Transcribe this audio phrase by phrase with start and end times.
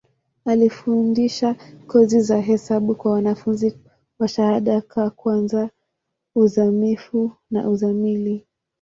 [0.45, 1.55] Alifundisha
[1.87, 3.77] kozi za hesabu kwa wanafunzi
[4.19, 5.69] wa shahada ka kwanza,
[6.35, 8.47] uzamivu na uzamili.